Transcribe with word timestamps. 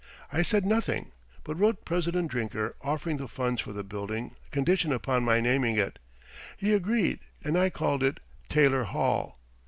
I 0.33 0.41
said 0.41 0.65
nothing, 0.65 1.11
but 1.43 1.59
wrote 1.59 1.85
President 1.85 2.31
Drinker 2.31 2.75
offering 2.81 3.17
the 3.17 3.27
funds 3.27 3.61
for 3.61 3.71
the 3.71 3.83
building 3.83 4.35
conditioned 4.49 4.93
upon 4.95 5.23
my 5.23 5.39
naming 5.39 5.75
it. 5.77 5.99
He 6.57 6.73
agreed, 6.73 7.19
and 7.43 7.55
I 7.55 7.69
called 7.69 8.01
it 8.01 8.19
"Taylor 8.49 8.85
Hall." 8.85 9.37